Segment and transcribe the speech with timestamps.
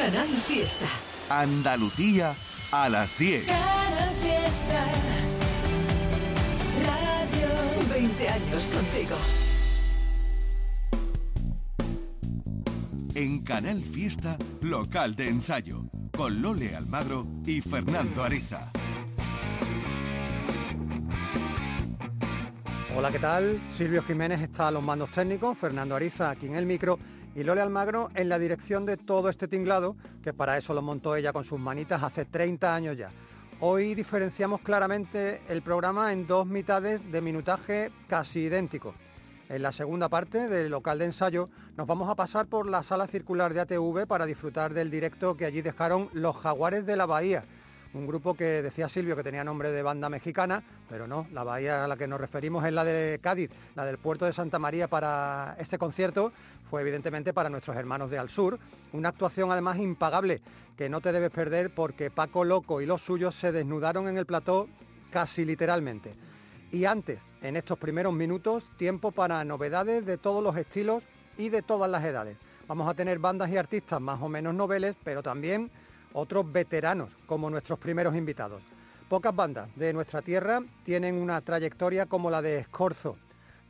[0.00, 0.86] Canal Fiesta.
[1.28, 2.34] Andalucía
[2.72, 3.44] a las 10.
[3.44, 4.86] Canal Fiesta.
[6.86, 7.48] Radio
[7.92, 9.16] 20 años contigo.
[13.14, 15.82] En Canal Fiesta, local de ensayo,
[16.16, 18.72] con Lole Almagro y Fernando Ariza.
[22.96, 23.60] Hola, ¿qué tal?
[23.74, 26.98] Silvio Jiménez está a los mandos técnicos, Fernando Ariza aquí en el micro
[27.34, 31.14] y Lole Almagro en la dirección de todo este tinglado, que para eso lo montó
[31.16, 33.10] ella con sus manitas hace 30 años ya.
[33.60, 38.94] Hoy diferenciamos claramente el programa en dos mitades de minutaje casi idénticos.
[39.48, 43.06] En la segunda parte del local de ensayo nos vamos a pasar por la sala
[43.06, 47.44] circular de ATV para disfrutar del directo que allí dejaron los Jaguares de la Bahía,
[47.92, 51.84] un grupo que decía Silvio que tenía nombre de banda mexicana, pero no, la bahía
[51.84, 54.88] a la que nos referimos es la de Cádiz, la del puerto de Santa María
[54.88, 56.32] para este concierto
[56.70, 58.58] fue evidentemente para nuestros hermanos de Al Sur,
[58.92, 60.40] una actuación además impagable
[60.76, 64.24] que no te debes perder porque Paco Loco y los suyos se desnudaron en el
[64.24, 64.68] plató
[65.10, 66.14] casi literalmente.
[66.70, 71.02] Y antes, en estos primeros minutos, tiempo para novedades de todos los estilos
[71.36, 72.36] y de todas las edades.
[72.68, 75.72] Vamos a tener bandas y artistas más o menos noveles, pero también
[76.12, 78.62] otros veteranos como nuestros primeros invitados.
[79.08, 83.16] Pocas bandas de nuestra tierra tienen una trayectoria como la de Escorzo.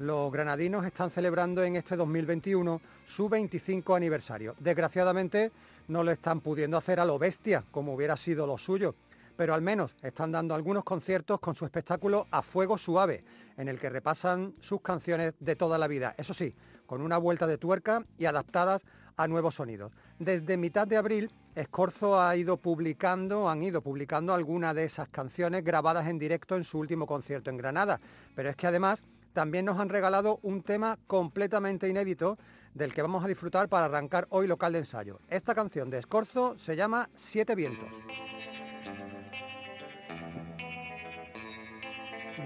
[0.00, 4.54] Los granadinos están celebrando en este 2021 su 25 aniversario.
[4.58, 5.52] Desgraciadamente
[5.88, 8.94] no lo están pudiendo hacer a lo bestia, como hubiera sido lo suyo,
[9.36, 13.20] pero al menos están dando algunos conciertos con su espectáculo A Fuego Suave,
[13.58, 16.14] en el que repasan sus canciones de toda la vida.
[16.16, 16.54] Eso sí,
[16.86, 18.80] con una vuelta de tuerca y adaptadas
[19.18, 19.92] a nuevos sonidos.
[20.18, 25.62] Desde mitad de abril, Escorzo ha ido publicando, han ido publicando algunas de esas canciones
[25.62, 28.00] grabadas en directo en su último concierto en Granada.
[28.34, 32.38] Pero es que además también nos han regalado un tema completamente inédito
[32.74, 35.20] del que vamos a disfrutar para arrancar hoy local de ensayo.
[35.28, 37.92] Esta canción de Escorzo se llama Siete Vientos.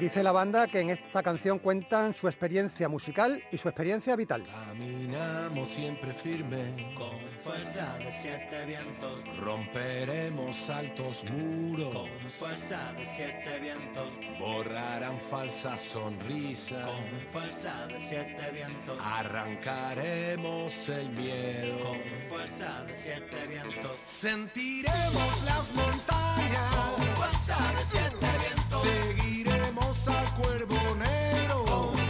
[0.00, 4.44] Dice la banda que en esta canción cuentan su experiencia musical y su experiencia vital.
[4.44, 9.20] Caminamos siempre firme, con fuerza de siete vientos.
[9.38, 14.14] Romperemos altos muros, con fuerza de siete vientos.
[14.38, 18.98] Borrarán falsas sonrisas, con fuerza de siete vientos.
[19.00, 23.92] Arrancaremos el miedo, con fuerza de siete vientos.
[24.06, 28.82] Sentiremos las montañas, con fuerza de siete vientos.
[28.82, 29.43] Seguiremos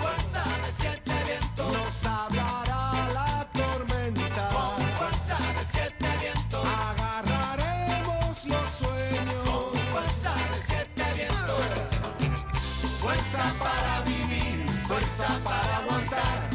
[0.01, 1.73] fuerza de siete vientos.
[1.73, 6.67] Nos hablará la tormenta, con fuerza de siete vientos.
[6.91, 11.63] Agarraremos los sueños, con fuerza de siete vientos.
[13.01, 16.51] Fuerza para vivir, fuerza para aguantar,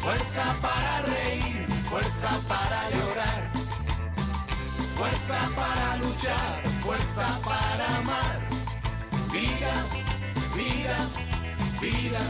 [0.00, 3.52] fuerza para reír, fuerza para llorar,
[4.96, 8.51] fuerza para luchar, fuerza para amar.
[9.32, 9.72] Vida,
[10.54, 11.08] vida,
[11.80, 12.20] vida.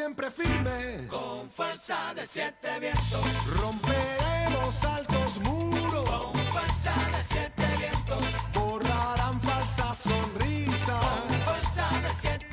[0.00, 3.22] Siempre firme, con fuerza de siete vientos.
[3.60, 8.24] Romperemos altos muros, con fuerza de siete vientos.
[8.54, 12.49] Borrarán falsas sonrisas, con fuerza de siete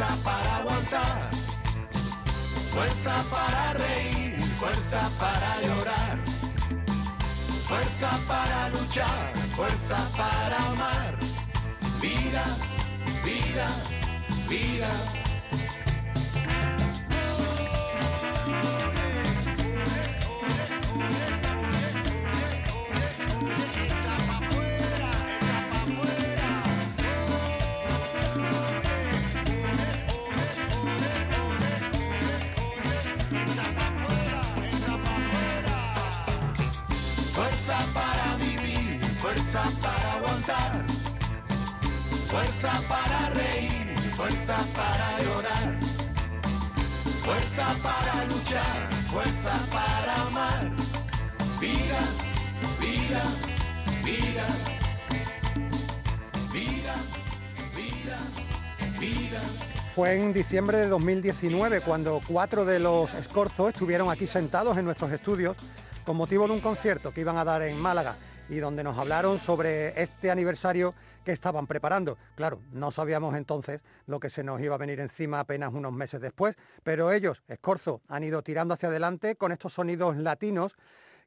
[0.00, 1.30] fuerza para aguantar,
[2.72, 6.18] fuerza para reír, fuerza para llorar,
[7.68, 11.18] fuerza para luchar, fuerza para amar.
[12.00, 12.44] Vida,
[13.24, 13.68] vida,
[14.48, 15.19] vida.
[39.50, 40.86] Fuerza para aguantar,
[42.28, 45.80] fuerza para reír, fuerza para llorar,
[47.24, 50.70] fuerza para luchar, fuerza para amar.
[51.60, 52.00] Vida,
[52.78, 53.22] vida,
[54.04, 54.46] vida,
[56.52, 56.94] vida,
[57.74, 58.18] vida,
[59.00, 59.40] vida.
[59.96, 65.10] Fue en diciembre de 2019 cuando cuatro de los escorzos estuvieron aquí sentados en nuestros
[65.10, 65.56] estudios
[66.06, 68.14] con motivo de un concierto que iban a dar en Málaga
[68.50, 70.92] y donde nos hablaron sobre este aniversario
[71.24, 72.18] que estaban preparando.
[72.34, 76.20] Claro, no sabíamos entonces lo que se nos iba a venir encima apenas unos meses
[76.20, 80.76] después, pero ellos, Escorzo, han ido tirando hacia adelante con estos sonidos latinos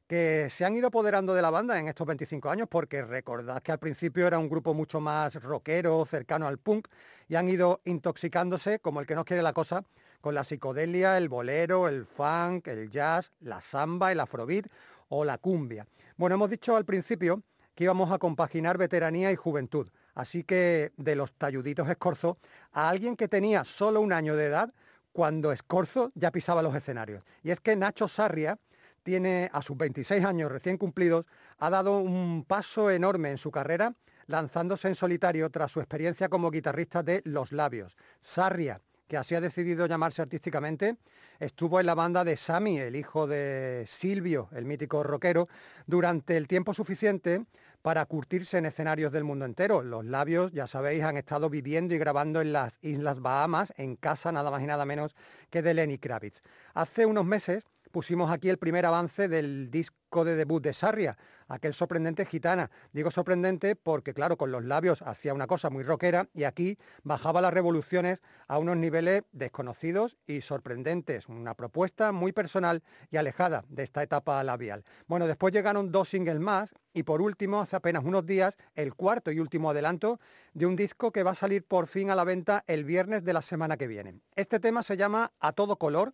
[0.06, 3.72] que se han ido apoderando de la banda en estos 25 años, porque recordad que
[3.72, 6.88] al principio era un grupo mucho más rockero, cercano al punk,
[7.26, 9.82] y han ido intoxicándose, como el que no quiere la cosa,
[10.20, 14.66] con la psicodelia, el bolero, el funk, el jazz, la samba, el afrobeat
[15.08, 15.86] o la cumbia.
[16.16, 17.42] Bueno, hemos dicho al principio
[17.74, 22.38] que íbamos a compaginar veteranía y juventud, así que de los talluditos Escorzo
[22.72, 24.72] a alguien que tenía solo un año de edad
[25.12, 27.24] cuando Escorzo ya pisaba los escenarios.
[27.42, 28.58] Y es que Nacho Sarria,
[29.04, 31.26] tiene a sus 26 años recién cumplidos,
[31.58, 33.94] ha dado un paso enorme en su carrera
[34.26, 37.96] lanzándose en solitario tras su experiencia como guitarrista de Los Labios.
[38.20, 40.96] Sarria, que así ha decidido llamarse artísticamente,
[41.38, 45.46] estuvo en la banda de Sami, el hijo de Silvio, el mítico rockero,
[45.86, 47.44] durante el tiempo suficiente
[47.82, 49.82] para curtirse en escenarios del mundo entero.
[49.82, 54.32] Los labios, ya sabéis, han estado viviendo y grabando en las Islas Bahamas, en casa
[54.32, 55.14] nada más y nada menos
[55.50, 56.40] que de Lenny Kravitz.
[56.72, 61.16] Hace unos meses pusimos aquí el primer avance del disco de debut de Sarria,
[61.48, 62.70] aquel sorprendente gitana.
[62.92, 67.40] Digo sorprendente porque, claro, con los labios hacía una cosa muy rockera y aquí bajaba
[67.40, 71.28] las revoluciones a unos niveles desconocidos y sorprendentes.
[71.28, 74.84] Una propuesta muy personal y alejada de esta etapa labial.
[75.06, 79.32] Bueno, después llegaron dos singles más y por último, hace apenas unos días, el cuarto
[79.32, 80.20] y último adelanto
[80.52, 83.32] de un disco que va a salir por fin a la venta el viernes de
[83.32, 84.20] la semana que viene.
[84.36, 86.12] Este tema se llama A Todo Color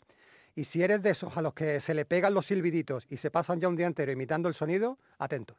[0.61, 3.31] y si eres de esos a los que se le pegan los silbiditos y se
[3.31, 5.57] pasan ya un día entero imitando el sonido, atentos.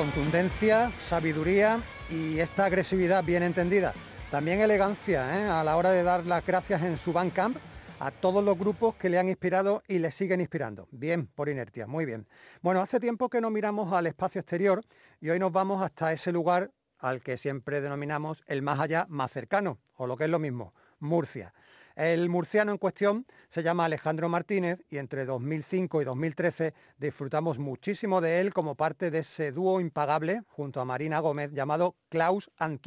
[0.00, 1.78] Contundencia, sabiduría
[2.08, 3.92] y esta agresividad bien entendida.
[4.30, 5.46] También elegancia ¿eh?
[5.46, 7.58] a la hora de dar las gracias en su Bandcamp
[7.98, 10.88] a todos los grupos que le han inspirado y le siguen inspirando.
[10.90, 12.26] Bien, por inercia, muy bien.
[12.62, 14.80] Bueno, hace tiempo que no miramos al espacio exterior
[15.20, 19.30] y hoy nos vamos hasta ese lugar al que siempre denominamos el más allá más
[19.30, 21.52] cercano, o lo que es lo mismo, Murcia.
[22.00, 28.22] El murciano en cuestión se llama Alejandro Martínez y entre 2005 y 2013 disfrutamos muchísimo
[28.22, 32.80] de él como parte de ese dúo impagable junto a Marina Gómez llamado Klaus and.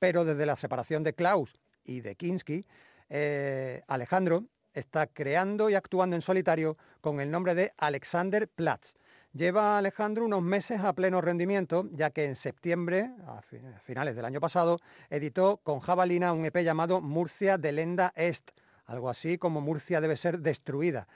[0.00, 2.66] Pero desde la separación de Klaus y de Kinski,
[3.10, 4.42] eh, Alejandro
[4.74, 8.94] está creando y actuando en solitario con el nombre de Alexander Platz.
[9.32, 13.40] Lleva Alejandro unos meses a pleno rendimiento, ya que en septiembre, a
[13.80, 18.50] finales del año pasado, editó con Jabalina un EP llamado Murcia de Lenda Est,
[18.86, 21.06] algo así como Murcia debe ser destruida.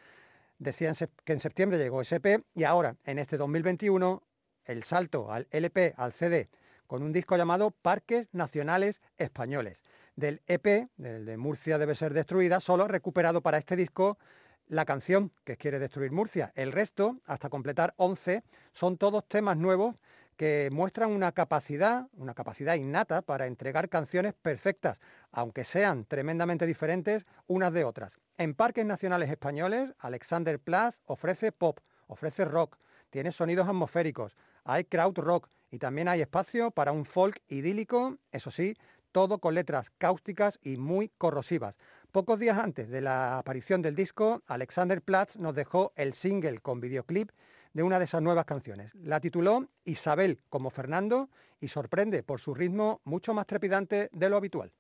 [0.61, 0.95] Decían
[1.25, 4.23] que en septiembre llegó ese EP y ahora, en este 2021,
[4.65, 6.47] el salto al LP, al CD,
[6.87, 9.83] con un disco llamado Parques Nacionales Españoles.
[10.15, 14.19] Del EP, del de Murcia debe ser destruida, solo recuperado para este disco
[14.67, 16.53] la canción que quiere destruir Murcia.
[16.55, 18.43] El resto, hasta completar 11,
[18.73, 19.95] son todos temas nuevos
[20.37, 24.99] que muestran una capacidad, una capacidad innata para entregar canciones perfectas,
[25.31, 28.19] aunque sean tremendamente diferentes unas de otras.
[28.37, 31.79] En Parques Nacionales Españoles, Alexander Plas ofrece pop,
[32.09, 32.77] ofrece rock,
[33.11, 38.51] tiene sonidos atmosféricos, hay crowd rock y también hay espacio para un folk idílico, eso
[38.51, 38.75] sí,
[39.13, 41.77] todo con letras cáusticas y muy corrosivas.
[42.15, 46.81] Pocos días antes de la aparición del disco, Alexander Platz nos dejó el single con
[46.81, 47.31] videoclip
[47.73, 48.95] de una de esas nuevas canciones.
[48.95, 51.29] La tituló Isabel como Fernando
[51.61, 54.71] y sorprende por su ritmo mucho más trepidante de lo habitual.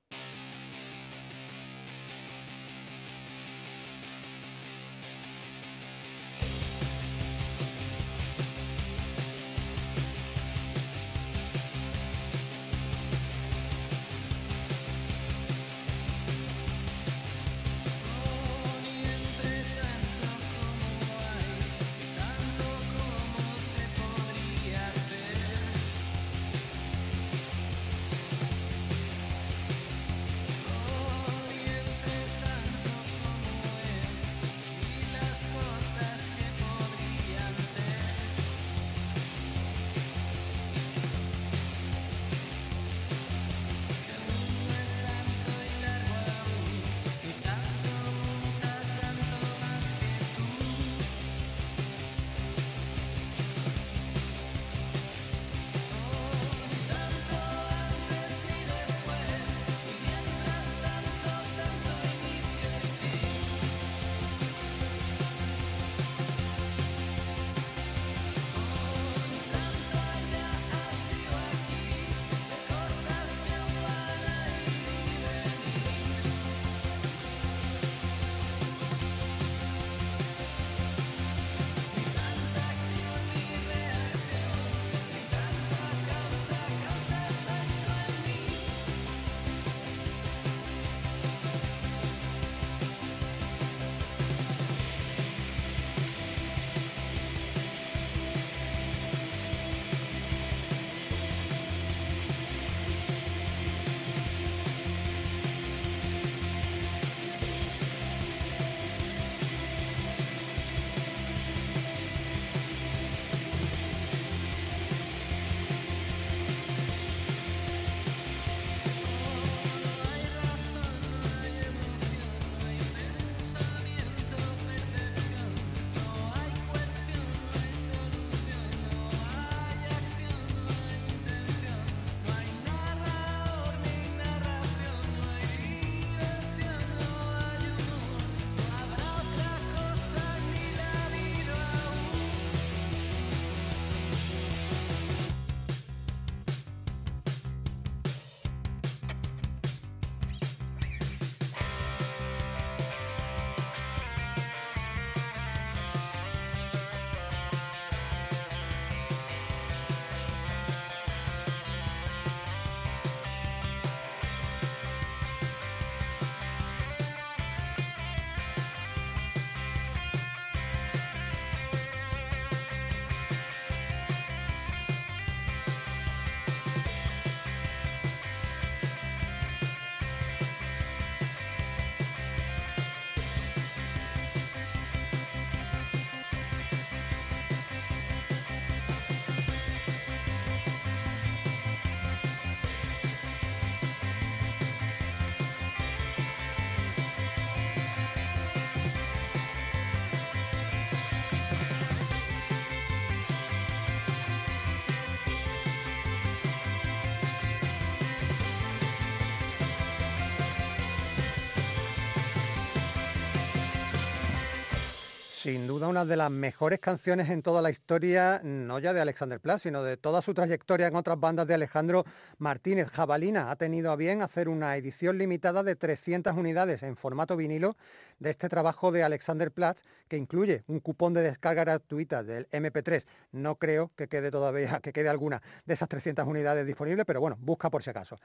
[215.44, 219.38] Sin duda una de las mejores canciones en toda la historia, no ya de Alexander
[219.38, 222.07] Plas, sino de toda su trayectoria en otras bandas de Alejandro
[222.38, 222.88] Martínez.
[222.88, 227.76] Jabalina ha tenido a bien hacer una edición limitada de 300 unidades en formato vinilo
[228.20, 233.04] de este trabajo de Alexander Platz, que incluye un cupón de descarga gratuita del MP3.
[233.33, 237.37] No creo que quede todavía, que quede alguna de esas 300 unidades disponibles, pero bueno,
[237.38, 238.16] busca por si acaso.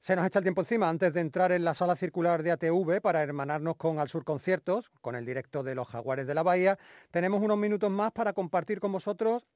[0.00, 3.02] Se nos echa el tiempo encima antes de entrar en la sala circular de ATV
[3.02, 6.78] para hermanarnos con Al Sur Conciertos, con el directo de los Jaguares de la Bahía.
[7.10, 9.46] Tenemos unos minutos más para compartir con vosotros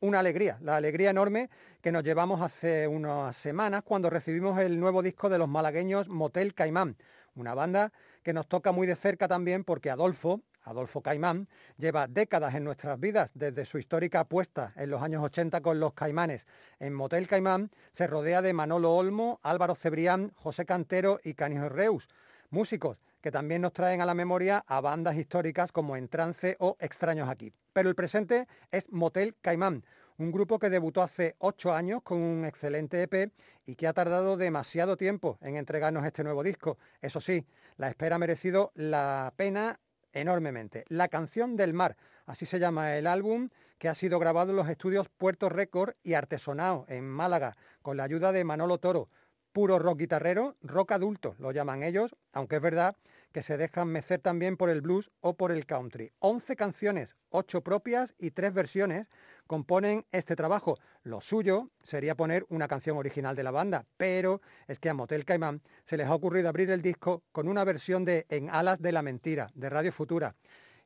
[0.00, 1.48] una alegría, la alegría enorme
[1.80, 6.52] que nos llevamos hace unas semanas cuando recibimos el nuevo disco de los malagueños Motel
[6.52, 6.98] Caimán,
[7.34, 7.90] una banda
[8.22, 12.98] que nos toca muy de cerca también porque Adolfo, Adolfo Caimán, lleva décadas en nuestras
[12.98, 16.46] vidas desde su histórica apuesta en los años 80 con los Caimanes.
[16.80, 22.08] En Motel Caimán se rodea de Manolo Olmo, Álvaro Cebrián, José Cantero y Canijo Reus,
[22.50, 27.28] músicos que también nos traen a la memoria a bandas históricas como Entrance o Extraños
[27.28, 27.52] aquí.
[27.72, 29.82] Pero el presente es Motel Caimán,
[30.18, 33.32] un grupo que debutó hace ocho años con un excelente EP
[33.66, 36.78] y que ha tardado demasiado tiempo en entregarnos este nuevo disco.
[37.00, 37.44] Eso sí,
[37.78, 39.80] la espera ha merecido la pena
[40.14, 40.84] enormemente.
[40.88, 44.68] La canción del mar, así se llama el álbum, que ha sido grabado en los
[44.68, 49.10] estudios Puerto Record y Artesonao, en Málaga, con la ayuda de Manolo Toro.
[49.52, 52.96] Puro rock guitarrero, rock adulto, lo llaman ellos, aunque es verdad
[53.30, 56.12] que se dejan mecer también por el blues o por el country.
[56.20, 59.06] 11 canciones, 8 propias y 3 versiones
[59.46, 60.78] componen este trabajo.
[61.02, 65.24] Lo suyo sería poner una canción original de la banda, pero es que a Motel
[65.24, 68.92] Caimán se les ha ocurrido abrir el disco con una versión de En alas de
[68.92, 70.34] la mentira, de Radio Futura.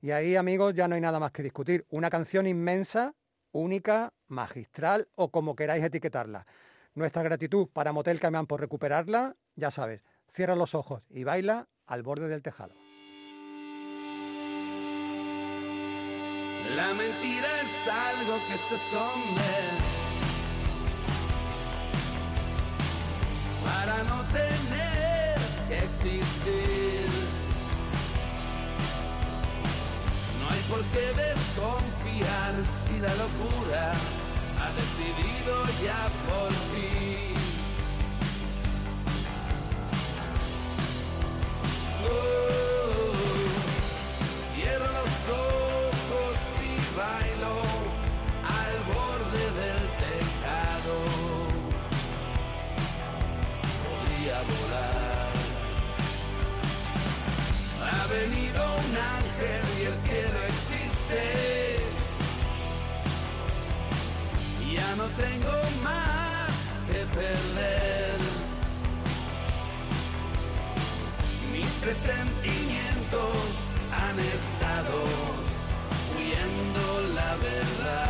[0.01, 1.85] Y ahí, amigos, ya no hay nada más que discutir.
[1.91, 3.15] Una canción inmensa,
[3.53, 6.47] única, magistral o como queráis etiquetarla.
[6.95, 12.03] Nuestra gratitud para Motel Caimán por recuperarla, ya sabes, cierra los ojos y baila al
[12.03, 12.88] borde del tejado.
[16.77, 19.53] La mentira es algo que se esconde
[23.65, 27.09] para no tener que existir.
[30.41, 32.55] No hay por qué desconfiar
[32.85, 33.95] si la locura
[34.61, 37.35] ha decidido ya por ti.
[42.05, 43.15] Oh,
[44.55, 45.68] cierro los ojos
[58.09, 61.21] venido un ángel y el cielo existe.
[64.75, 66.51] Ya no tengo más
[66.87, 68.19] que perder.
[71.53, 73.37] Mis presentimientos
[73.93, 74.97] han estado
[76.15, 78.09] huyendo la verdad.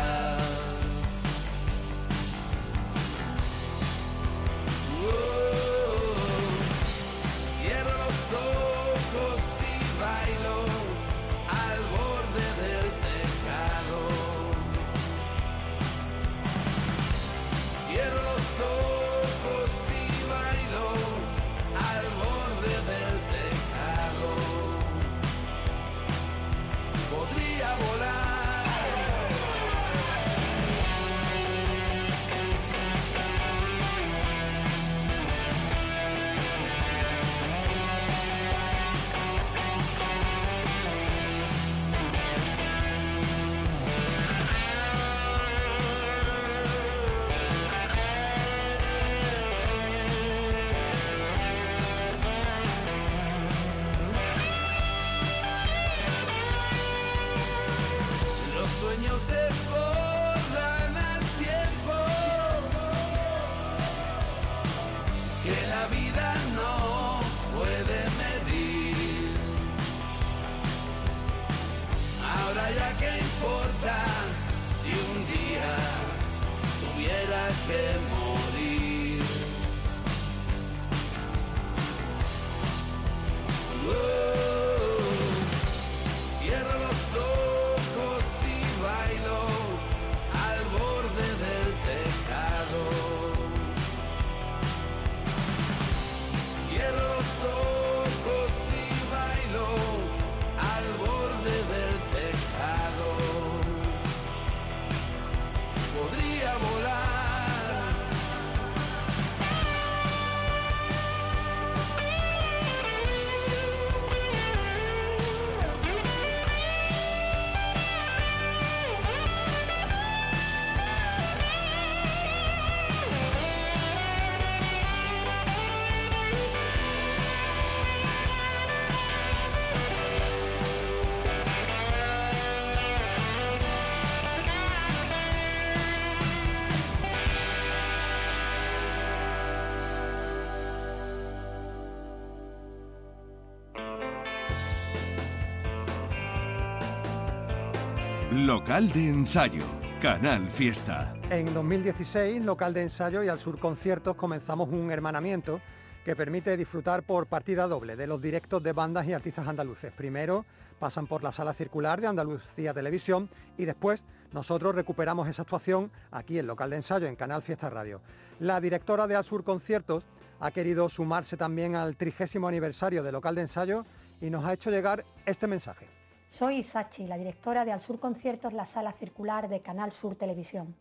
[148.31, 149.63] Local de ensayo,
[149.99, 151.15] Canal Fiesta.
[151.31, 155.59] En 2016, local de ensayo y al sur conciertos comenzamos un hermanamiento
[156.05, 159.91] que permite disfrutar por partida doble de los directos de bandas y artistas andaluces.
[159.93, 160.45] Primero
[160.77, 166.37] pasan por la sala circular de Andalucía Televisión y después nosotros recuperamos esa actuación aquí
[166.37, 167.99] en local de ensayo en Canal Fiesta Radio.
[168.39, 170.03] La directora de Al Sur Conciertos
[170.39, 173.87] ha querido sumarse también al trigésimo aniversario de local de ensayo
[174.21, 175.98] y nos ha hecho llegar este mensaje.
[176.29, 180.75] Soy Isachi, la directora de Al Sur Conciertos, la sala circular de Canal Sur Televisión.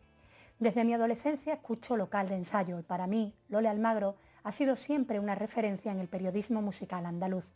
[0.59, 5.19] Desde mi adolescencia escucho local de ensayo y para mí, Lole Almagro ha sido siempre
[5.19, 7.55] una referencia en el periodismo musical andaluz.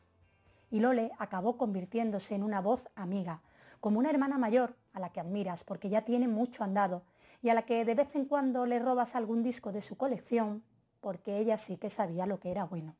[0.70, 3.42] Y Lole acabó convirtiéndose en una voz amiga,
[3.78, 7.02] como una hermana mayor a la que admiras porque ya tiene mucho andado
[7.42, 10.64] y a la que de vez en cuando le robas algún disco de su colección
[11.02, 12.96] porque ella sí que sabía lo que era bueno.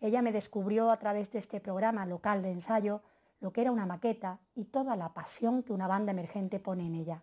[0.00, 3.02] Ella me descubrió a través de este programa local de ensayo
[3.40, 6.94] lo que era una maqueta y toda la pasión que una banda emergente pone en
[6.94, 7.22] ella.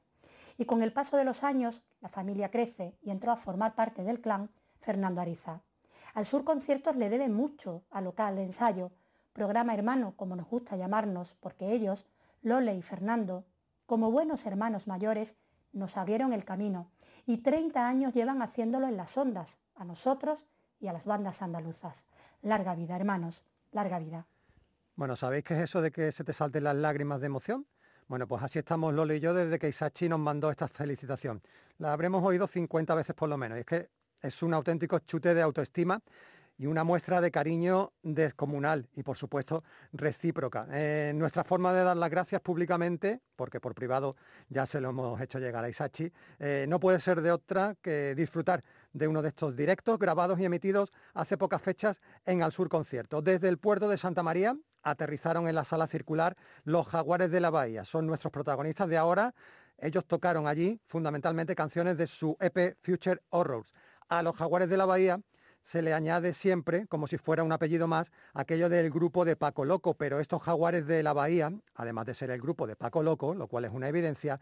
[0.58, 4.03] Y con el paso de los años, la familia crece y entró a formar parte
[4.03, 4.49] del clan
[4.80, 5.62] Fernando Ariza.
[6.13, 8.91] Al Sur Conciertos le debe mucho al local de ensayo,
[9.34, 12.08] programa hermano como nos gusta llamarnos, porque ellos,
[12.41, 13.45] Lole y Fernando,
[13.86, 15.38] como buenos hermanos mayores,
[15.73, 16.89] nos abrieron el camino
[17.27, 20.45] y 30 años llevan haciéndolo en las ondas, a nosotros
[20.80, 22.06] y a las bandas andaluzas.
[22.41, 24.25] Larga vida, hermanos, larga vida.
[24.97, 27.67] Bueno, ¿sabéis qué es eso de que se te salten las lágrimas de emoción?
[28.07, 31.39] Bueno, pues así estamos Lolo y yo desde que Isachi nos mandó esta felicitación.
[31.77, 33.57] La habremos oído 50 veces por lo menos.
[33.57, 36.01] Y es que es un auténtico chute de autoestima
[36.57, 40.67] y una muestra de cariño descomunal y, por supuesto, recíproca.
[40.71, 44.15] Eh, nuestra forma de dar las gracias públicamente, porque por privado
[44.49, 48.15] ya se lo hemos hecho llegar a Isachi, eh, no puede ser de otra que
[48.15, 52.67] disfrutar de uno de estos directos grabados y emitidos hace pocas fechas en Al Sur
[52.67, 53.21] Concierto.
[53.21, 54.57] Desde el puerto de Santa María
[54.89, 57.86] aterrizaron en la sala circular los jaguares de la bahía.
[57.86, 59.34] Son nuestros protagonistas de ahora.
[59.78, 63.73] Ellos tocaron allí fundamentalmente canciones de su EP Future Horrors.
[64.10, 65.19] A los jaguares de la bahía
[65.63, 69.65] se le añade siempre, como si fuera un apellido más, aquello del grupo de Paco
[69.65, 73.36] Loco, pero estos jaguares de la Bahía, además de ser el grupo de Paco Loco,
[73.36, 74.39] lo cual es una evidencia,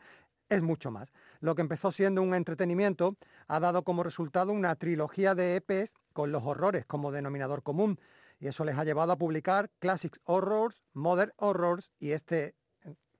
[0.49, 1.11] es mucho más.
[1.39, 6.31] Lo que empezó siendo un entretenimiento ha dado como resultado una trilogía de EPs con
[6.31, 7.99] los horrores como denominador común,
[8.45, 12.53] y eso les ha llevado a publicar Classics Horrors, Modern Horrors y este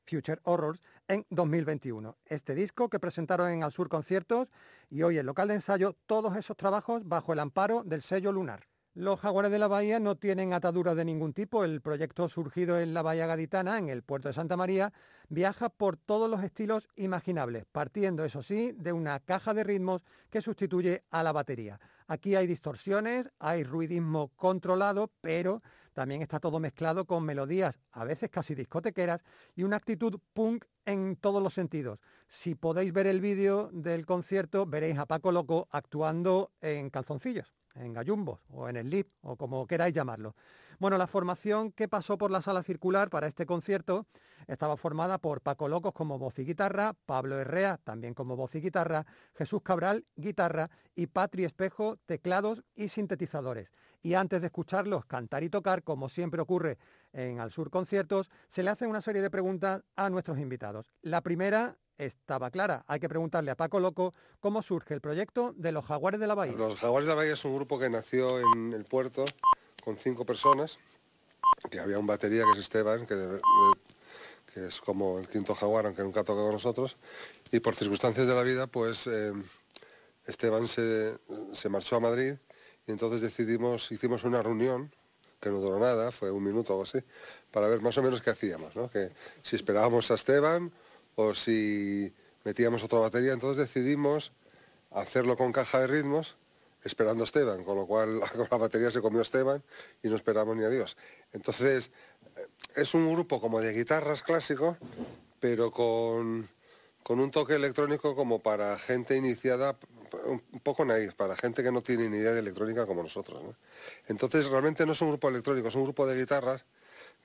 [0.05, 2.15] Future Horrors en 2021.
[2.25, 4.51] Este disco que presentaron en Al Sur Conciertos
[4.88, 8.67] y hoy el local de ensayo, todos esos trabajos bajo el amparo del sello Lunar.
[8.97, 11.65] Los jaguares de la bahía no tienen ataduras de ningún tipo.
[11.65, 14.93] El proyecto surgido en la bahía gaditana, en el puerto de Santa María,
[15.27, 20.41] viaja por todos los estilos imaginables, partiendo, eso sí, de una caja de ritmos que
[20.41, 21.77] sustituye a la batería.
[22.08, 28.29] Aquí hay distorsiones, hay ruidismo controlado, pero también está todo mezclado con melodías, a veces
[28.29, 31.99] casi discotequeras, y una actitud punk en todos los sentidos.
[32.29, 37.93] Si podéis ver el vídeo del concierto, veréis a Paco Loco actuando en calzoncillos, en
[37.93, 40.35] gallumbos o en el lip, o como queráis llamarlo.
[40.79, 44.07] Bueno, la formación que pasó por la sala circular para este concierto
[44.47, 48.61] estaba formada por Paco Locos como voz y guitarra, Pablo Herrea también como voz y
[48.61, 53.71] guitarra, Jesús Cabral, guitarra y Patri Espejo, teclados y sintetizadores.
[54.01, 56.77] Y antes de escucharlos cantar y tocar, como siempre ocurre
[57.11, 60.91] en Al Sur Conciertos, se le hacen una serie de preguntas a nuestros invitados.
[61.01, 62.84] La primera estaba clara.
[62.88, 66.36] Hay que preguntarle a Paco Loco cómo surge el proyecto de los Jaguares de la
[66.36, 66.55] Bahía.
[66.55, 69.25] Los Jaguares de la Bahía es un grupo que nació en el puerto
[69.84, 70.79] con cinco personas,
[71.69, 73.39] que había un batería que es Esteban, que,
[74.55, 76.97] es como el quinto jaguar, aunque nunca toca con nosotros,
[77.51, 79.34] y por circunstancias de la vida, pues eh,
[80.25, 81.17] Esteban se,
[81.51, 82.36] se marchó a Madrid
[82.88, 84.91] y entonces decidimos, hicimos una reunión
[85.41, 86.99] que no duró nada, fue un minuto o así,
[87.51, 88.89] para ver más o menos qué hacíamos, ¿no?
[88.89, 89.12] que
[89.43, 90.71] si esperábamos a Esteban
[91.15, 94.32] o si metíamos otra batería, entonces decidimos
[94.91, 96.38] hacerlo con caja de ritmos
[96.86, 99.62] esperando a Esteban, con lo cual con la batería se comió Esteban
[100.04, 100.95] y no esperamos ni a Dios.
[101.34, 101.91] Entonces,
[102.38, 104.78] eh, es un grupo como de guitarras clásico,
[105.39, 106.47] pero con,
[107.04, 109.78] con un toque electrónico como para gente iniciada,
[110.25, 113.43] un poco naif, para gente que no tiene ni idea de electrónica como nosotros.
[113.43, 113.56] ¿no?
[114.08, 116.65] Entonces, realmente no es un grupo electrónico, es un grupo de guitarras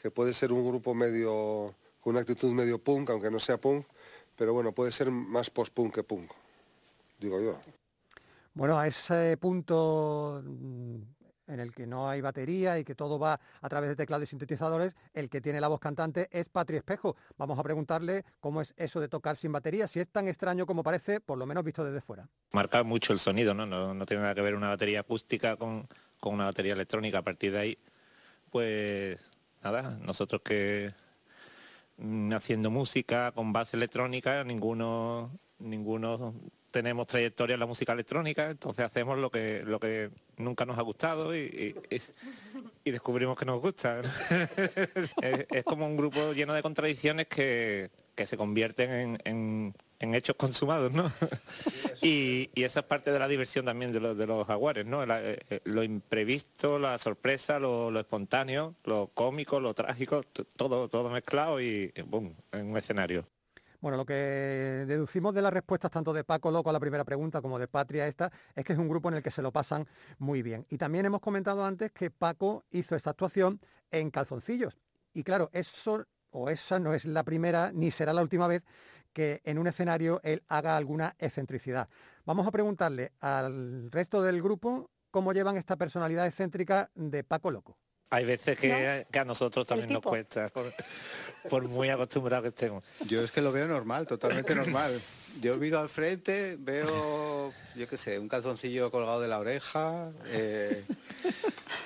[0.03, 3.87] que puede ser un grupo medio, con una actitud medio punk, aunque no sea punk,
[4.37, 6.31] pero bueno, puede ser más post-punk que punk,
[7.19, 7.61] digo yo.
[8.55, 10.97] Bueno, a ese punto mm,
[11.49, 14.27] en el que no hay batería y que todo va a través de teclados y
[14.31, 17.17] sintetizadores, el que tiene la voz cantante es Patri Espejo.
[17.37, 20.83] Vamos a preguntarle cómo es eso de tocar sin batería, si es tan extraño como
[20.83, 22.29] parece, por lo menos visto desde fuera.
[22.53, 23.67] marca mucho el sonido, ¿no?
[23.67, 25.87] No, no tiene nada que ver una batería acústica con,
[26.19, 27.19] con una batería electrónica.
[27.19, 27.79] A partir de ahí,
[28.51, 29.19] pues
[29.63, 30.93] nada, nosotros que
[32.33, 36.35] haciendo música con base electrónica, ninguno, ninguno
[36.71, 40.83] tenemos trayectoria en la música electrónica, entonces hacemos lo que, lo que nunca nos ha
[40.83, 41.75] gustado y,
[42.85, 44.01] descubrimos que nos gusta.
[45.23, 50.35] es, como un grupo lleno de contradicciones que, que se convierten en, en- en hechos
[50.37, 51.11] consumados, ¿no?
[52.03, 55.05] y, esa es parte de la diversión también de los, de los jaguares, ¿no?
[55.05, 60.23] Eh, eh, lo imprevisto, la sorpresa, lo, lo espontáneo, lo cómico, lo trágico,
[60.57, 63.27] todo, todo mezclado y boom, en un escenario.
[63.81, 64.15] Bueno, lo que
[64.87, 68.07] deducimos de las respuestas tanto de Paco Loco a la primera pregunta como de Patria
[68.07, 69.87] esta es que es un grupo en el que se lo pasan
[70.19, 70.67] muy bien.
[70.69, 73.59] Y también hemos comentado antes que Paco hizo esta actuación
[73.91, 74.77] en calzoncillos.
[75.15, 78.63] Y claro, eso o esa no es la primera ni será la última vez
[79.13, 81.89] que en un escenario él haga alguna excentricidad.
[82.25, 87.77] Vamos a preguntarle al resto del grupo cómo llevan esta personalidad excéntrica de Paco Loco.
[88.11, 90.73] Hay veces que, que a nosotros también nos cuesta, por,
[91.49, 92.85] por muy acostumbrados que estemos.
[93.07, 94.91] Yo es que lo veo normal, totalmente normal.
[95.41, 100.85] Yo miro al frente, veo, yo qué sé, un calzoncillo colgado de la oreja, eh,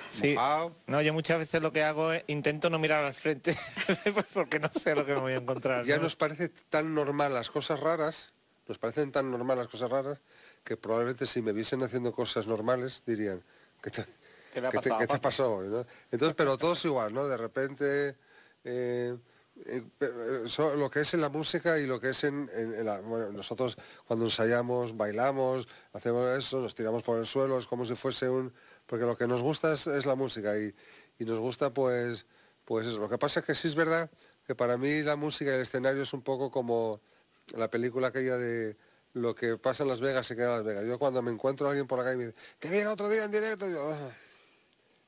[0.09, 0.33] Sí.
[0.33, 0.75] mojado.
[0.87, 3.55] No, yo muchas veces lo que hago es intento no mirar al frente
[4.33, 5.85] porque no sé lo que me voy a encontrar.
[5.85, 6.03] Ya ¿no?
[6.03, 8.31] nos parece tan normal las cosas raras,
[8.67, 10.19] nos parecen tan normal las cosas raras,
[10.63, 13.43] que probablemente si me viesen haciendo cosas normales dirían,
[13.83, 14.05] ¿qué te,
[14.61, 15.67] ¿Qué ha qué te- pasado qué te pasó hoy?
[15.69, 15.85] no?
[16.11, 17.27] Entonces, pero todos igual, ¿no?
[17.27, 18.15] De repente,
[18.63, 19.17] eh,
[19.65, 19.83] eh,
[20.45, 22.99] eso, lo que es en la música y lo que es en, en- en la...
[23.01, 27.95] Bueno, nosotros cuando ensayamos, bailamos, hacemos eso, nos tiramos por el suelo, es como si
[27.95, 28.53] fuese un...
[28.85, 30.73] Porque lo que nos gusta es, es la música y,
[31.19, 32.25] y nos gusta pues,
[32.65, 32.99] pues eso.
[32.99, 34.09] Lo que pasa es que sí es verdad
[34.45, 37.01] que para mí la música y el escenario es un poco como
[37.55, 38.77] la película aquella de
[39.13, 40.83] lo que pasa en Las Vegas se queda en Las Vegas.
[40.85, 43.07] Yo cuando me encuentro a alguien por acá y me dice, te vi el otro
[43.09, 44.09] día en directo, "Ah,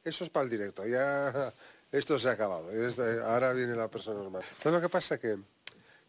[0.07, 1.51] eso es para el directo, ya
[1.91, 2.69] esto se ha acabado,
[3.25, 4.43] ahora viene la persona normal.
[4.61, 5.17] ¿Sabes lo que pasa?
[5.17, 5.37] Que,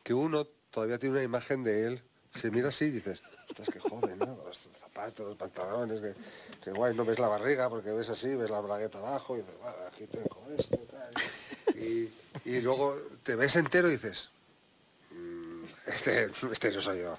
[0.02, 3.80] que uno todavía tiene una imagen de él, se mira así y dices, ostras, qué
[3.80, 4.38] joven, ¿no?
[4.44, 6.14] Los zapatos, los pantalones, que,
[6.62, 9.54] que guay, no ves la barriga porque ves así, ves la bragueta abajo y dices,
[9.60, 11.76] "Bueno, aquí tengo esto, tal.
[12.44, 14.37] Y, luego te ves entero y dices, "Mm,
[15.88, 17.14] este, este no soy yo.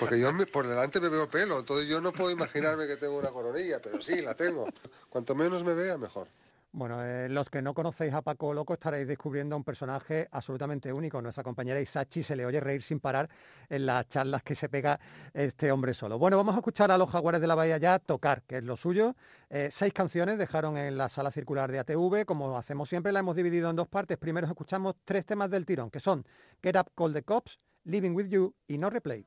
[0.00, 3.18] Porque yo me- por delante me veo pelo, entonces yo no puedo imaginarme que tengo
[3.18, 4.66] una coronilla, pero sí, la tengo.
[5.08, 6.28] Cuanto menos me vea, mejor.
[6.76, 10.92] Bueno, eh, los que no conocéis a Paco Loco estaréis descubriendo a un personaje absolutamente
[10.92, 11.22] único.
[11.22, 13.30] Nuestra compañera Isachi se le oye reír sin parar
[13.68, 14.98] en las charlas que se pega
[15.32, 16.18] este hombre solo.
[16.18, 18.76] Bueno, vamos a escuchar a los jaguares de la Bahía ya tocar, que es lo
[18.76, 19.14] suyo.
[19.50, 22.24] Eh, seis canciones dejaron en la sala circular de ATV.
[22.26, 24.18] Como hacemos siempre, la hemos dividido en dos partes.
[24.18, 26.26] Primero escuchamos tres temas del tirón, que son
[26.60, 29.26] Get Up, Call the Cops, Living With You y No Replay.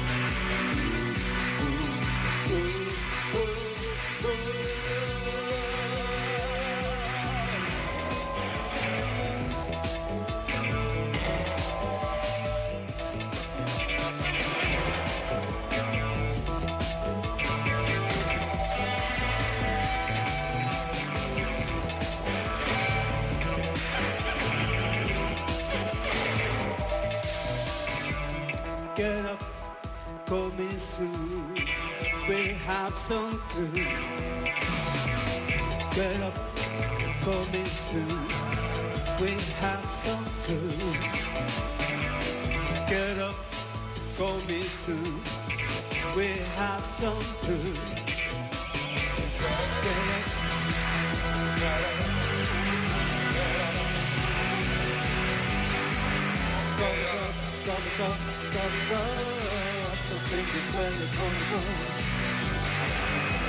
[60.73, 61.59] world is gonna go.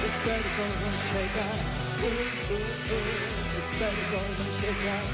[0.02, 1.60] This bird is gonna wanna shake out.
[2.02, 3.10] Ooh, ooh, ooh.
[3.54, 5.06] This bird gonna wanna shake out.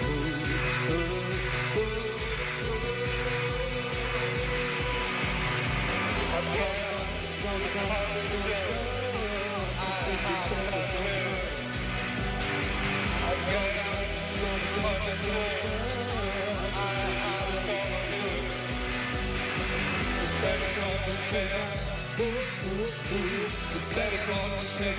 [0.00, 0.26] Ooh,
[1.76, 2.00] ooh, ooh.
[6.30, 6.76] A girl
[7.20, 8.90] is gonna got one to say.
[20.42, 20.48] It's
[23.94, 24.98] better called the snake.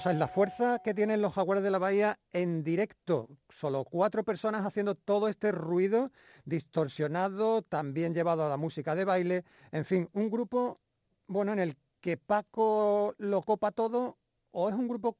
[0.00, 3.28] esa es la fuerza que tienen los jaguares de la bahía en directo.
[3.50, 6.10] Solo cuatro personas haciendo todo este ruido
[6.46, 9.44] distorsionado, también llevado a la música de baile.
[9.72, 10.80] En fin, un grupo,
[11.26, 14.16] bueno, en el que Paco lo copa todo
[14.52, 15.18] o es un grupo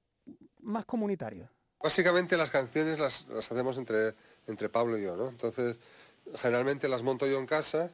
[0.62, 1.50] más comunitario.
[1.78, 4.14] Básicamente las canciones las, hacemos entre,
[4.46, 5.28] entre Pablo y yo, ¿no?
[5.28, 5.78] Entonces,
[6.36, 7.90] generalmente las monto yo en casa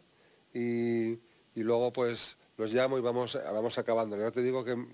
[0.54, 1.14] y,
[1.56, 4.16] y luego pues los llamo y vamos, vamos acabando.
[4.16, 4.86] Ya te digo que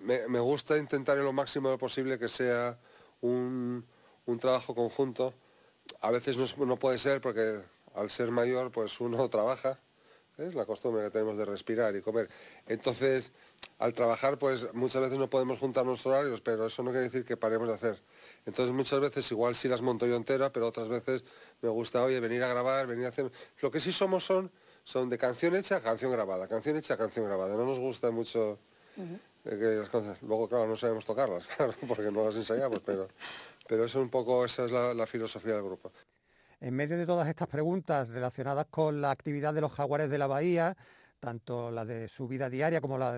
[0.00, 2.78] me, gusta intentar en lo máximo posible que sea
[3.20, 3.84] un,
[4.26, 5.34] un trabajo conjunto.
[6.00, 7.60] A veces no, no puede ser porque
[7.94, 9.78] al ser mayor pues uno trabaja,
[10.38, 12.28] es la costumbre que tenemos de respirar y comer.
[12.66, 13.32] Entonces,
[13.78, 17.24] al trabajar pues muchas veces no podemos juntar nuestros horarios, pero eso no quiere decir
[17.24, 18.02] que paremos de hacer.
[18.46, 21.24] Entonces muchas veces igual sí las monto yo entera, pero otras veces
[21.60, 23.30] me gusta, oye, venir a grabar, venir a hacer...
[23.60, 24.50] Lo que sí somos son,
[24.82, 27.54] son de canción hecha, canción grabada, canción hecha, canción grabada.
[27.54, 28.58] No nos gusta mucho
[29.90, 33.08] cosas- Luego, claro, no sabemos tocarlas, claro, porque no las ensayamos, pero,
[33.68, 35.92] pero eso es un poco, esa es la, filosofía del grupo.
[36.60, 40.26] En medio de todas estas preguntas relacionadas con la actividad de los jaguares de la
[40.26, 40.76] bahía,
[41.18, 43.12] tanto la de su vida diaria como la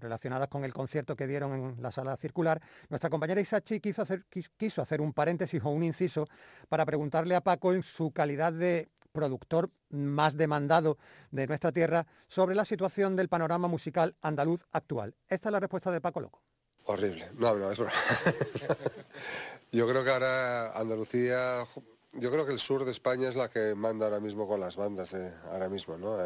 [0.00, 4.24] relacionadas con el concierto que dieron en la sala circular, nuestra compañera Isachi quiso hacer,
[4.30, 6.26] quis- quiso hacer un paréntesis o un inciso
[6.68, 10.98] para preguntarle a Paco en su calidad de productor más demandado
[11.30, 15.14] de nuestra tierra sobre la situación del panorama musical andaluz actual.
[15.28, 16.42] Esta es la respuesta de Paco Loco.
[16.84, 17.30] Horrible.
[17.36, 17.78] No, no, es
[19.72, 21.64] yo creo que ahora Andalucía,
[22.12, 24.76] yo creo que el sur de España es la que manda ahora mismo con las
[24.76, 26.18] bandas, eh, ahora mismo, ¿no?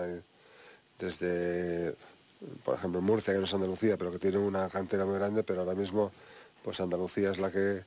[0.98, 1.94] Desde,
[2.64, 5.60] por ejemplo, Murcia, que no es Andalucía, pero que tiene una cantera muy grande, pero
[5.60, 6.12] ahora mismo,
[6.62, 7.84] pues Andalucía es la que,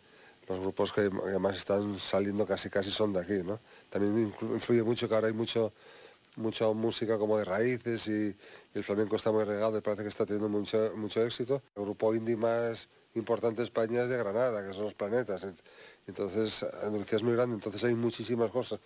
[0.48, 3.60] los grupos que que más están saliendo casi casi son de aquí, ¿no?
[3.90, 5.74] También influ- influye mucho que ahora hay mucho
[6.36, 8.36] mucha música como de raíces y,
[8.74, 11.62] el flamenco está muy regado y parece que está teniendo mucho, mucho éxito.
[11.76, 15.46] El grupo indie más importante de España es de Granada, que son los planetas.
[15.46, 15.62] Ent-
[16.08, 18.80] Entonces, Andalucía es muy grande, entonces hay muchísimas cosas.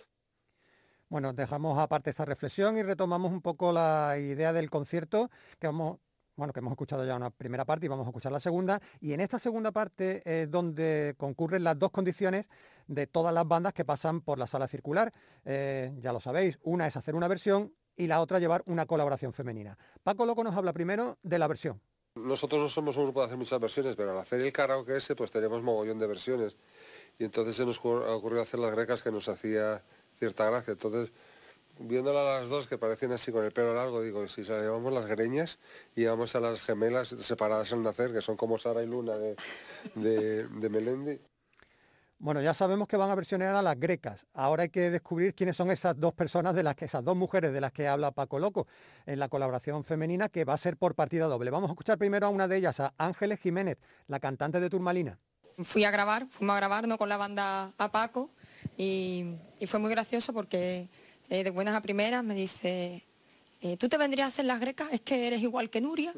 [1.08, 6.00] Bueno, dejamos aparte esta reflexión y retomamos un poco la idea del concierto que vamos,
[6.38, 8.80] bueno, que hemos escuchado ya una primera parte y vamos a escuchar la segunda.
[9.00, 12.48] Y en esta segunda parte es donde concurren las dos condiciones
[12.86, 15.12] de todas las bandas que pasan por la sala circular.
[15.44, 19.32] Eh, ya lo sabéis, una es hacer una versión y la otra llevar una colaboración
[19.32, 19.76] femenina.
[20.04, 21.80] Paco Loco nos habla primero de la versión.
[22.14, 25.16] Nosotros no somos un grupo de hacer muchas versiones, pero al hacer el karaoke ese,
[25.16, 26.56] pues tenemos mogollón de versiones.
[27.18, 29.82] Y entonces se nos ocur- ocurrió hacer las grecas que nos hacía
[30.16, 30.72] cierta gracia.
[30.72, 31.12] Entonces,
[31.78, 34.62] viéndola a las dos que parecían así con el pelo largo, digo, si se las
[34.62, 35.58] llevamos las greñas
[35.94, 39.36] y llevamos a las gemelas separadas al nacer, que son como Sara y Luna de,
[39.94, 41.20] de, de Melendi.
[42.20, 44.26] Bueno, ya sabemos que van a versionar a las grecas.
[44.34, 47.52] Ahora hay que descubrir quiénes son esas dos personas de las que, esas dos mujeres
[47.52, 48.66] de las que habla Paco Loco
[49.06, 51.50] en la colaboración femenina que va a ser por partida doble.
[51.50, 55.16] Vamos a escuchar primero a una de ellas, a Ángeles Jiménez, la cantante de Turmalina.
[55.62, 56.98] Fui a grabar, fuimos a grabar ¿no?
[56.98, 58.30] con la banda a Paco
[58.76, 60.88] y, y fue muy gracioso porque
[61.30, 63.04] eh, de buenas a primeras me dice,
[63.60, 64.88] eh, ¿tú te vendrías a hacer las grecas?
[64.92, 66.12] Es que eres igual que Nuria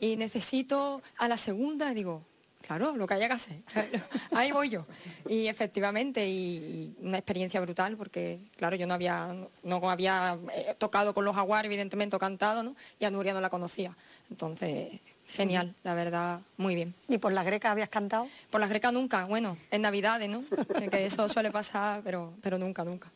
[0.00, 1.90] y necesito a la segunda.
[1.90, 2.22] Y digo,
[2.62, 3.56] claro, lo que haya que hacer.
[4.32, 4.86] Ahí voy yo.
[5.28, 10.74] Y efectivamente, y, y una experiencia brutal porque, claro, yo no había, no había eh,
[10.78, 12.76] tocado con los jaguares, evidentemente, o cantado, ¿no?
[12.98, 13.96] Y a Nuria no la conocía.
[14.30, 16.94] Entonces, genial, la verdad, muy bien.
[17.08, 18.28] ¿Y por las grecas habías cantado?
[18.50, 20.44] Por las grecas nunca, bueno, en Navidades, ¿no?
[20.90, 23.10] que eso suele pasar, pero, pero nunca, nunca.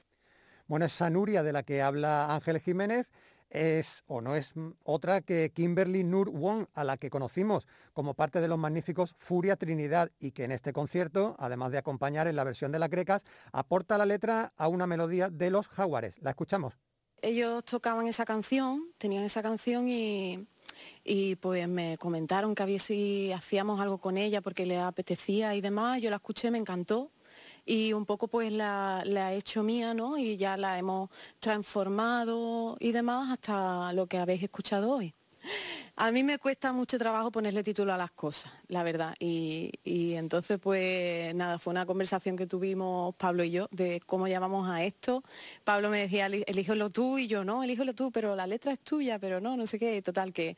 [0.68, 3.12] Bueno, esa Nuria de la que habla Ángeles Jiménez
[3.50, 4.52] es o no es
[4.82, 9.54] otra que Kimberly Nur Wong, a la que conocimos como parte de los magníficos Furia
[9.54, 13.24] Trinidad y que en este concierto, además de acompañar en la versión de las grecas,
[13.52, 16.16] aporta la letra a una melodía de los jaguares.
[16.20, 16.74] La escuchamos.
[17.22, 20.48] Ellos tocaban esa canción, tenían esa canción y,
[21.04, 25.60] y pues me comentaron que había si hacíamos algo con ella porque les apetecía y
[25.60, 26.02] demás.
[26.02, 27.12] Yo la escuché, me encantó
[27.66, 30.16] y un poco pues la, la he hecho mía, ¿no?
[30.16, 31.10] Y ya la hemos
[31.40, 35.14] transformado y demás hasta lo que habéis escuchado hoy.
[35.98, 39.14] A mí me cuesta mucho trabajo ponerle título a las cosas, la verdad.
[39.18, 44.28] Y, y, entonces, pues nada, fue una conversación que tuvimos Pablo y yo de cómo
[44.28, 45.22] llamamos a esto.
[45.64, 49.18] Pablo me decía, elíjelo tú y yo, no, elíjelo tú, pero la letra es tuya,
[49.18, 50.02] pero no, no sé qué.
[50.02, 50.56] Total, que,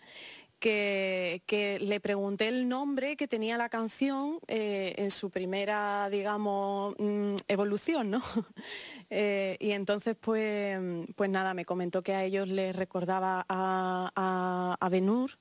[0.58, 7.36] que, le pregunté el nombre que tenía la canción eh, en su primera, digamos, mm,
[7.48, 8.22] evolución, ¿no?
[9.10, 10.78] eh, y entonces, pues,
[11.16, 15.38] pues nada, me comentó que a ellos les recordaba a, a, Benur.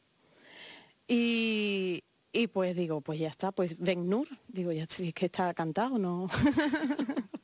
[1.07, 5.97] Y, y, pues digo, pues ya está, pues Benur, digo, ya es que está cantado,
[5.97, 6.27] ¿no?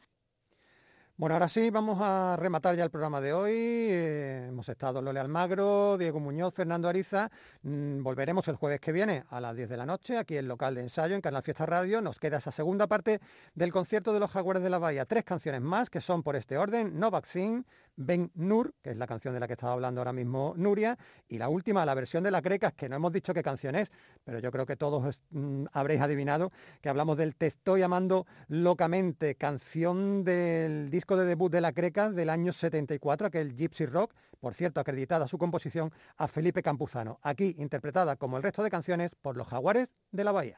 [1.23, 3.53] Bueno, ahora sí, vamos a rematar ya el programa de hoy.
[3.55, 7.31] Eh, hemos estado Lole Almagro, Diego Muñoz, Fernando Ariza.
[7.61, 10.75] Mm, volveremos el jueves que viene a las 10 de la noche, aquí en local
[10.75, 12.01] de ensayo, en Canal Fiesta Radio.
[12.01, 13.21] Nos queda esa segunda parte
[13.55, 15.05] del concierto de los Jaguares de la Bahía.
[15.05, 17.63] Tres canciones más, que son por este orden, No Vaccine,
[17.95, 21.37] Ben Nur, que es la canción de la que estaba hablando ahora mismo Nuria, y
[21.37, 23.91] la última, la versión de la Grecas, que no hemos dicho qué canción es,
[24.23, 29.35] pero yo creo que todos mm, habréis adivinado que hablamos del Te estoy amando locamente,
[29.35, 33.85] canción del disco de debut de la Grecas del año 74, que es el Gypsy
[33.85, 38.69] Rock, por cierto, acreditada su composición a Felipe Campuzano, aquí interpretada como el resto de
[38.69, 40.57] canciones por los Jaguares de la Bahía.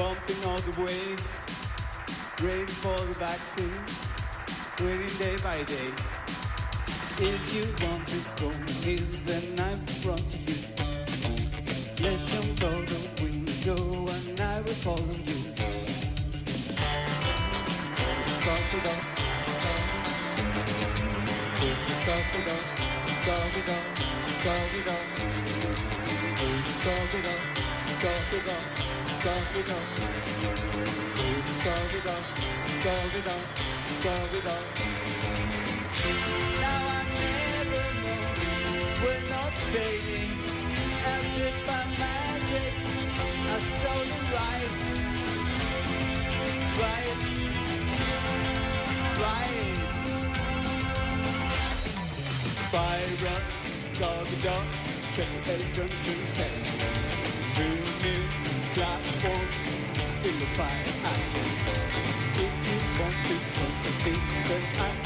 [0.00, 1.04] Bumping all the way,
[2.42, 3.84] waiting for the vaccine,
[4.80, 5.92] waiting day by day.
[7.20, 8.48] If you want to go
[8.80, 10.56] here, then in front you.
[12.00, 13.76] Let them blow the window
[14.16, 15.38] and I will follow you.
[18.40, 19.02] Stop it up.
[22.00, 22.64] Stop it up.
[23.20, 23.84] Stop it up.
[24.40, 25.04] Stop it up.
[26.80, 27.40] Stop it up.
[27.98, 28.89] Stop it up.
[29.22, 29.32] Now
[36.88, 38.22] I never know
[39.02, 40.32] we're not fading.
[41.04, 42.72] As if by magic,
[44.32, 44.78] rise,
[52.72, 53.44] rise, up,
[53.98, 54.66] dog, dog,
[55.12, 56.24] check the bedroom, drink,
[57.54, 58.39] drink, drink,
[60.60, 60.66] I
[62.36, 63.34] If you want to
[63.82, 64.12] to be,
[64.48, 64.99] then I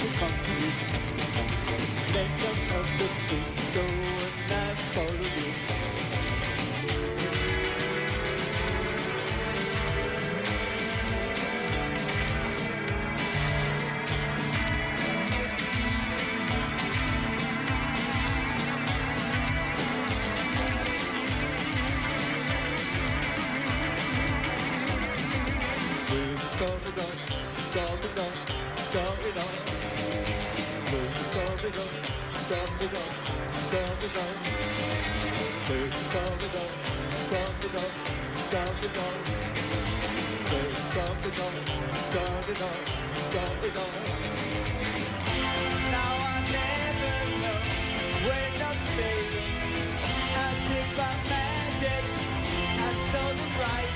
[27.75, 28.33] stomping on,
[28.87, 29.53] stomping on.
[30.93, 31.91] Move stomping on,
[32.45, 33.11] stomping on,
[33.67, 34.35] stomping on.
[35.69, 36.71] Move stomping on,
[37.27, 37.91] stomping on,
[38.47, 39.19] stomping on.
[40.51, 41.55] Move stomping on,
[41.99, 42.79] stomping on,
[43.27, 43.93] stomping on.
[45.91, 47.59] Now I never know
[48.27, 48.79] when I'm.
[50.47, 52.05] As if by magic,
[52.79, 53.95] I saw the light,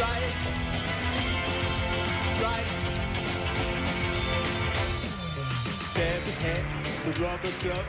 [0.00, 0.63] lights.
[6.44, 6.64] Head,
[7.04, 7.86] the rubber club,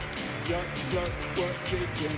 [0.47, 0.63] your
[1.35, 2.15] what begin.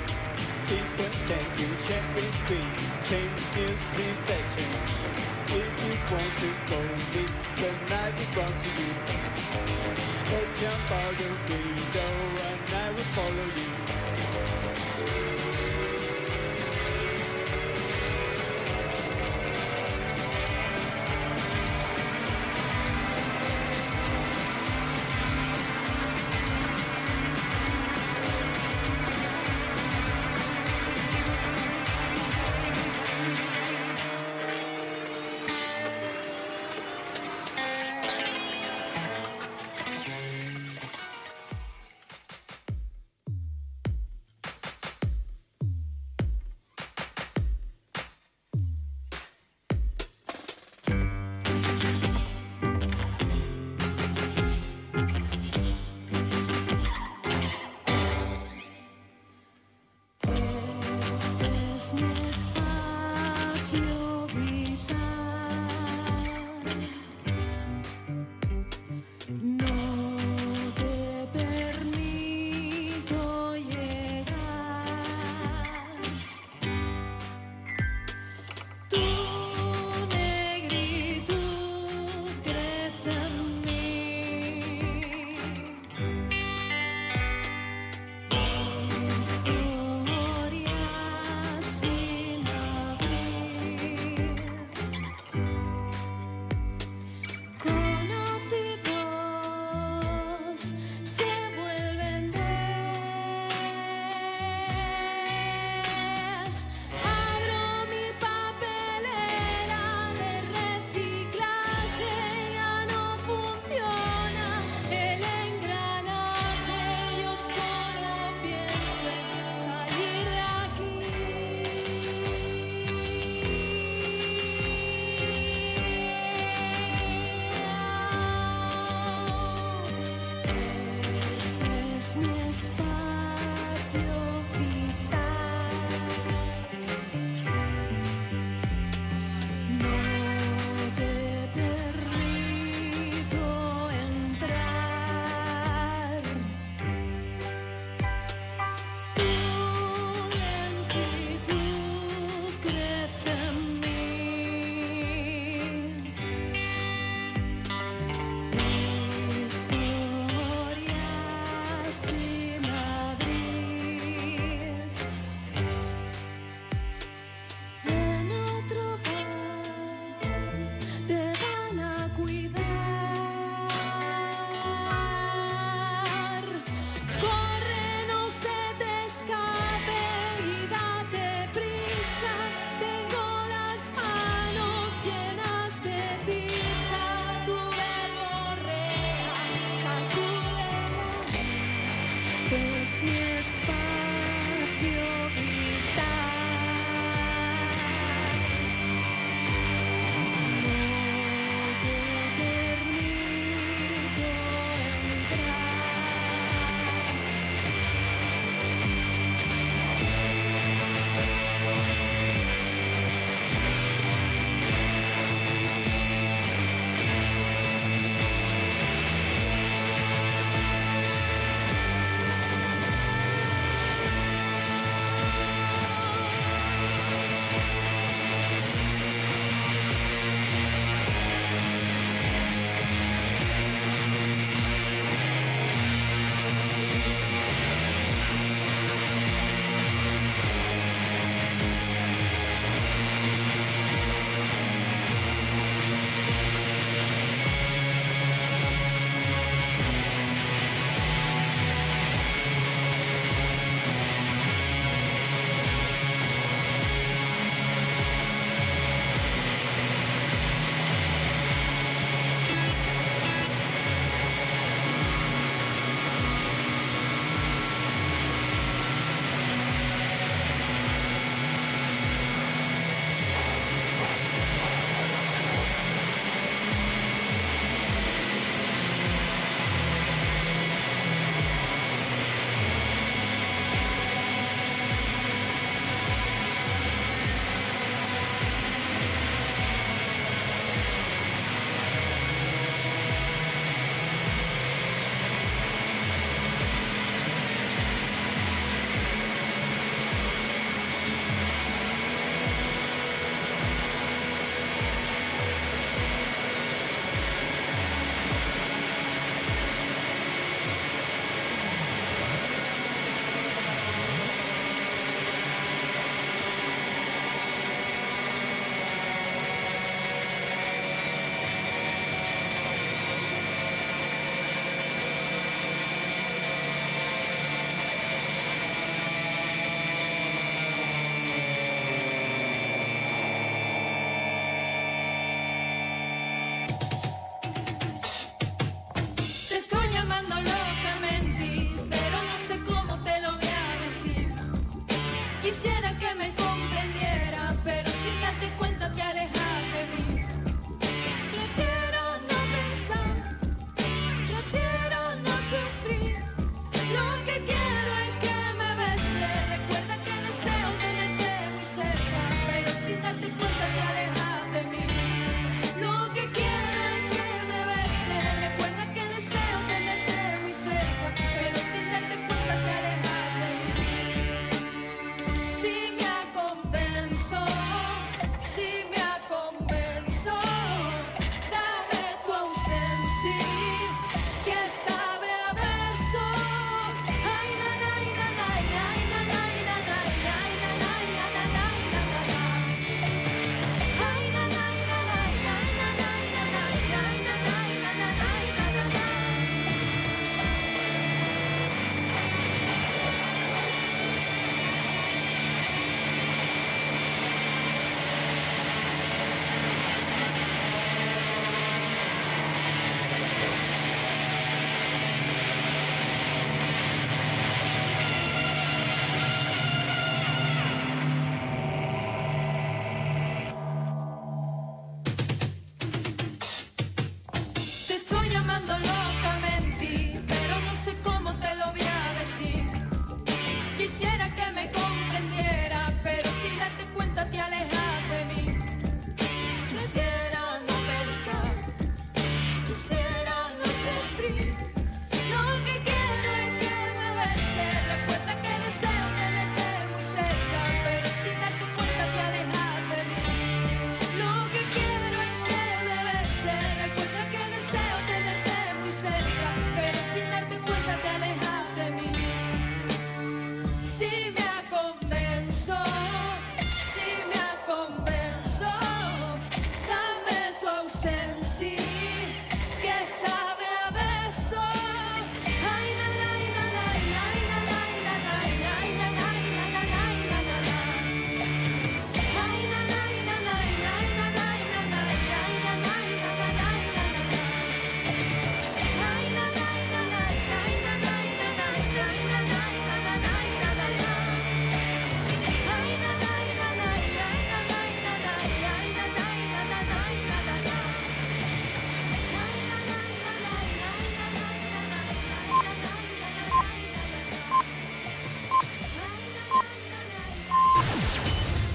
[0.69, 2.69] People saying cherry screen,
[3.07, 4.69] change is infection.
[5.57, 6.79] If you want to go
[7.13, 8.91] deep, the night will come to you.
[10.29, 12.11] Let's jump out the window
[12.47, 13.86] and I will follow you.